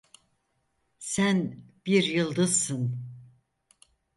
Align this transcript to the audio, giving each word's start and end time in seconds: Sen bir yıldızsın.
Sen 0.99 1.65
bir 1.85 2.03
yıldızsın. 2.03 2.99